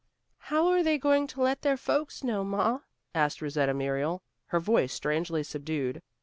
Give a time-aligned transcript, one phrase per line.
[0.49, 2.79] "How are they going to let their folks know, ma?"
[3.13, 6.01] asked Rosetta Muriel, her voice strangely subdued.